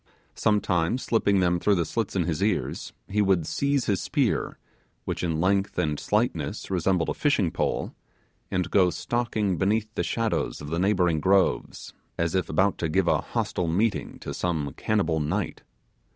[0.33, 4.57] Sometimes slipping them through the slits in his ears, he would seize his spear
[5.05, 7.93] which in length and slightness resembled a fishing pole
[8.49, 13.07] and go stalking beneath the shadows of the neighbouring groves, as if about to give
[13.07, 15.61] a hostile meeting to some cannibal knight.